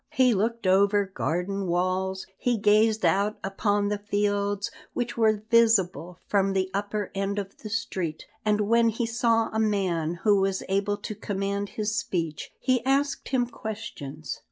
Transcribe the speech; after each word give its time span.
He 0.09 0.33
looked 0.33 0.65
over 0.65 1.05
garden 1.05 1.67
walls, 1.67 2.25
he 2.35 2.57
gazed 2.57 3.05
out 3.05 3.37
upon 3.43 3.89
the 3.89 3.99
fields 3.99 4.71
which 4.93 5.15
were 5.15 5.43
visible 5.51 6.17
from 6.25 6.53
the 6.53 6.71
upper 6.73 7.11
end 7.13 7.37
of 7.37 7.59
the 7.59 7.69
street, 7.69 8.25
and 8.43 8.61
when 8.61 8.89
he 8.89 9.05
saw 9.05 9.49
a 9.53 9.59
man 9.59 10.15
who 10.23 10.41
was 10.41 10.63
able 10.67 10.97
to 10.97 11.13
command 11.13 11.69
his 11.77 11.93
speech 11.95 12.51
he 12.59 12.83
asked 12.83 13.27
him 13.29 13.45
questions. 13.45 14.39